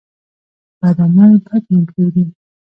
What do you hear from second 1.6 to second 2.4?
نوم پرېږدي.